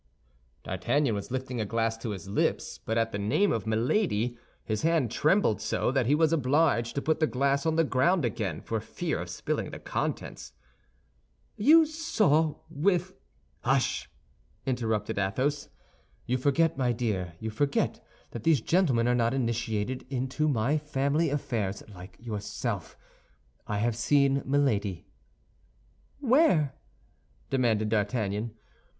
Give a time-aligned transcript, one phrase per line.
[0.63, 4.35] D'Artagnan was lifting a glass to his lips; but at the name of Milady,
[4.65, 8.25] his hand trembled so, that he was obliged to put the glass on the ground
[8.25, 10.53] again for fear of spilling the contents."
[11.55, 12.33] "You saw
[12.71, 13.05] your wi—"
[13.59, 14.09] "Hush!"
[14.65, 15.69] interrupted Athos.
[16.25, 21.29] "You forget, my dear, you forget that these gentlemen are not initiated into my family
[21.29, 22.97] affairs like yourself.
[23.67, 25.05] I have seen Milady."
[26.19, 26.73] "Where?"
[27.51, 28.55] demanded D'Artagnan.